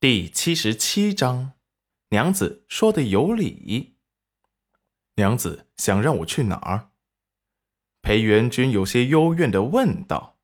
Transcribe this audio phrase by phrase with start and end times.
[0.00, 1.54] 第七十七章，
[2.10, 3.96] 娘子说的有理。
[5.16, 6.90] 娘子想让我去哪儿？
[8.00, 10.36] 裴元君有些幽怨的问道：“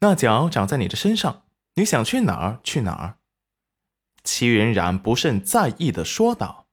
[0.00, 3.18] 那脚长在你的身上，你想去哪儿去哪儿？”
[4.24, 6.68] 齐云冉不甚在意的说道：“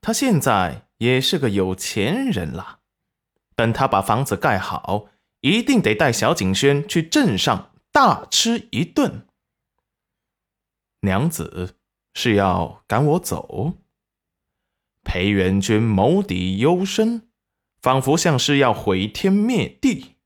[0.00, 2.78] 他现在也是个有钱人了，
[3.54, 5.10] 等他把房子盖好，
[5.42, 9.26] 一定得带小景轩去镇上大吃一顿。”
[11.02, 11.76] 娘子
[12.14, 13.74] 是要赶我走？
[15.02, 17.30] 裴元君眸底幽深，
[17.80, 20.16] 仿佛像是要毁天灭地。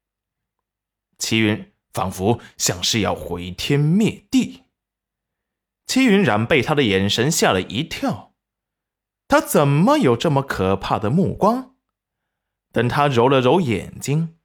[1.17, 4.65] 齐云仿佛像是要毁天灭地。
[5.87, 8.35] 齐云染被他的眼神吓了一跳，
[9.29, 11.77] 他怎么有这么可怕的目光？
[12.73, 14.37] 等他揉了揉眼睛，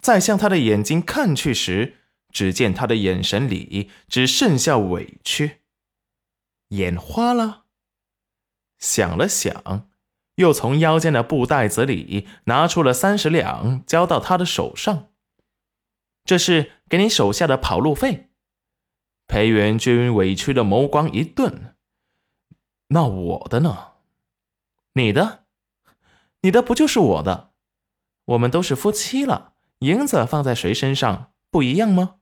[0.00, 1.96] 再向他的眼睛看去时，
[2.30, 5.62] 只见他的眼神里只剩下委屈。
[6.68, 7.64] 眼花了，
[8.78, 9.88] 想了想，
[10.36, 15.10] 又从腰间的布袋子里拿出了三十两，交到他的手上。
[16.24, 18.30] 这是给你手下的跑路费。
[19.26, 21.76] 裴元君委屈的眸光一顿，
[22.88, 23.92] 那我的呢？
[24.94, 25.44] 你的？
[26.40, 27.52] 你的不就是我的？
[28.24, 32.16] 我们都是夫妻了，银子放在谁身上不一样吗？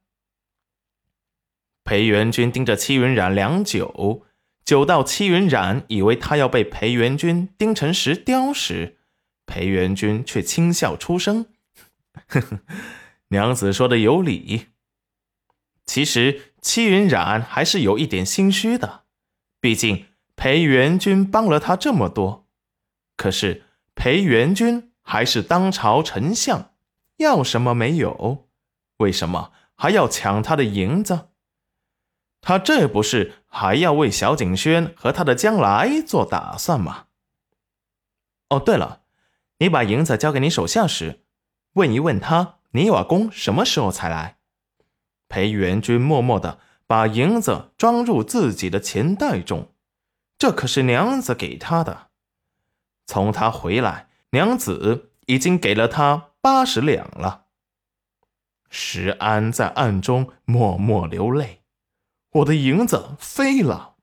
[1.84, 4.27] 裴元君盯着戚云染良久。
[4.65, 8.99] 久到戚云染以为他要被裴元君钉成石雕时，
[9.45, 11.47] 裴元君却轻笑出声
[12.29, 12.61] ：“呵呵，
[13.29, 14.69] 娘子说的有理。
[15.85, 19.03] 其实戚云染还是有一点心虚的，
[19.61, 22.47] 毕竟裴元君帮了他这么多。
[23.17, 23.65] 可是
[23.97, 26.73] 裴元君还是当朝丞相，
[27.17, 28.49] 要什么没有？
[28.99, 31.31] 为什么还要抢他的银子？”
[32.43, 37.07] 他这不是还要为小景轩和他的将来做打算吗？
[38.49, 39.03] 哦，对了，
[39.59, 41.22] 你把银子交给你手下时，
[41.75, 44.39] 问一问他，你瓦工什么时候才来？
[45.28, 49.72] 裴元君默默的把银子装入自己的钱袋中，
[50.37, 52.09] 这可是娘子给他的。
[53.06, 57.47] 从他回来，娘子已经给了他八十两了。
[58.69, 61.62] 石安在暗中默默流泪。
[62.32, 63.97] 我的银子飞了。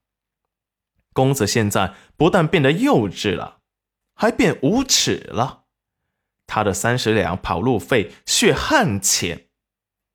[1.12, 3.60] 公子现在不但变得幼稚了，
[4.14, 5.64] 还变无耻了。
[6.46, 9.48] 他的三十两跑路费血汗钱，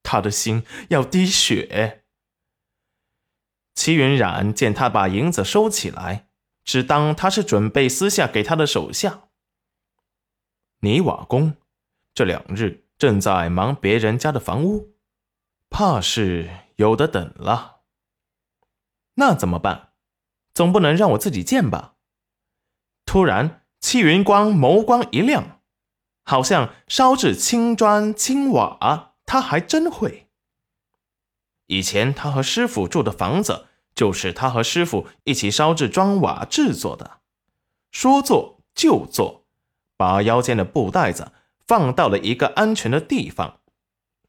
[0.03, 2.05] 他的心要滴血。
[3.73, 6.29] 齐云冉见他把银子收起来，
[6.63, 9.23] 只当他是准备私下给他的手下。
[10.79, 11.57] 泥瓦工
[12.13, 14.95] 这两日正在忙别人家的房屋，
[15.69, 17.74] 怕是有的等了。
[19.15, 19.89] 那怎么办？
[20.53, 21.95] 总不能让我自己建吧？
[23.05, 25.59] 突然，戚云光眸光一亮，
[26.23, 30.27] 好像烧制青砖青瓦，他还真会。
[31.67, 37.19] 以前他和师傅住的房子，就是他和师傅一起烧制砖瓦制作的。
[37.91, 39.45] 说做就做，
[39.97, 41.31] 把腰间的布袋子
[41.65, 43.59] 放到了一个安全的地方，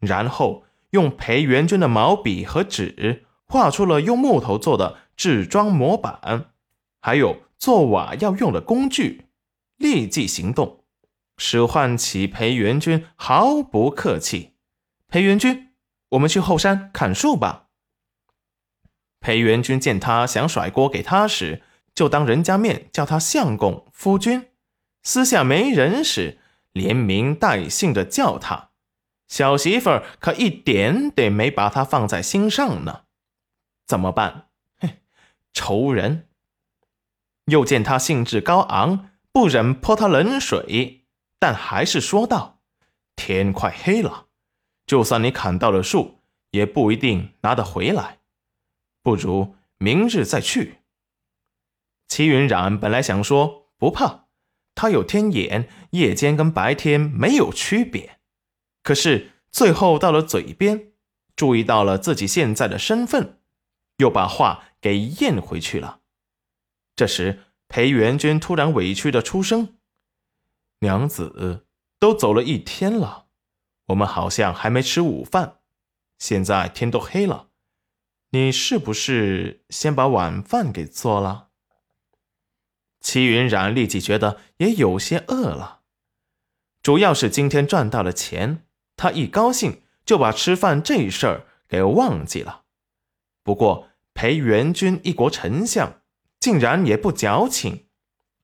[0.01, 3.26] 然后用裴元君的毛笔和纸。
[3.47, 6.51] 画出了用木头做的制装模板，
[7.01, 9.27] 还有做瓦要用的工具，
[9.77, 10.85] 立即行动，
[11.39, 14.55] 使唤起裴元君毫不客气。
[15.09, 15.69] 裴元君，
[16.11, 17.69] 我们去后山砍树吧。
[19.21, 21.63] 裴元君见他想甩锅给他时，
[21.95, 24.43] 就当人家面叫他相公、夫君；
[25.03, 26.39] 私下没人时，
[26.73, 28.71] 连名带姓的叫他
[29.29, 33.06] 小媳妇儿，可一点点没把他放在心上呢。
[33.87, 34.49] 怎么办？
[34.79, 34.99] 嘿，
[35.53, 36.29] 仇人！
[37.47, 41.05] 又见他兴致高昂，不忍泼他冷水，
[41.39, 42.61] 但还是说道
[43.15, 44.27] ：“天快黑了，
[44.85, 46.19] 就算你砍到了树，
[46.51, 48.19] 也不一定拿得回来。
[49.03, 50.79] 不如明日再去。”
[52.09, 54.27] 齐云冉本来想说不怕，
[54.75, 58.19] 他有天眼，夜间跟白天没有区别。
[58.83, 60.93] 可是最后到了嘴边，
[61.37, 63.36] 注意到了自己现在的身份。
[63.99, 66.01] 又把话给咽回去了。
[66.95, 69.77] 这时，裴元君突然委屈的出声
[70.81, 71.67] ：“娘子
[71.99, 73.27] 都走了一天了，
[73.87, 75.59] 我们好像还没吃午饭。
[76.19, 77.49] 现在天都黑了，
[78.31, 81.49] 你是不是先把晚饭给做了？”
[83.01, 85.83] 齐云冉立即觉得也有些饿了，
[86.83, 88.67] 主要是今天赚到了钱，
[88.97, 92.65] 他一高兴就把吃饭这事儿给忘记了。
[93.47, 96.03] 不过，裴元君一国丞相，
[96.41, 97.87] 竟然也不矫情，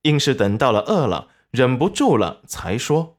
[0.03, 3.19] 硬是等到了饿了，忍不住了才说，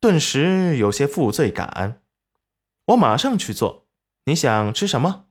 [0.00, 2.00] 顿时有些负罪感。
[2.86, 3.88] 我马上去做。
[4.24, 5.26] 你想吃什么？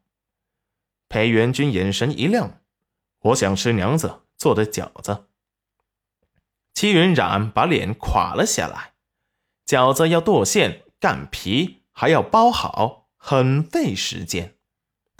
[1.07, 2.61] 裴元君眼神一亮，
[3.21, 5.25] 我想吃娘子做的饺子。
[6.75, 8.93] 戚云染把脸垮了下来，
[9.65, 14.58] 饺子要剁馅、擀皮，还要包好，很费时间。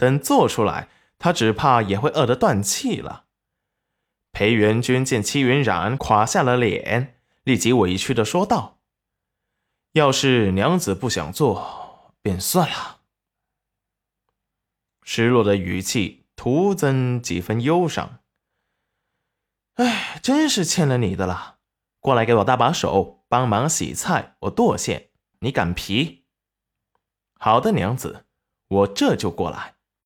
[0.00, 0.88] 等做出来，
[1.18, 3.26] 他只怕也会饿得断气了。
[4.32, 8.78] 裴元君见戚云染垮下了脸，立即委屈的说道
[9.92, 13.00] ：“要是娘子不想做，便算了。”
[15.04, 18.20] 失落的语气徒增几分忧伤。
[19.74, 21.58] 哎，真是欠了你的了。
[21.98, 25.10] 过来给我搭把手，帮忙洗菜，我剁馅，
[25.40, 26.24] 你擀皮。
[27.38, 28.24] 好的，娘子，
[28.68, 29.74] 我这就过来。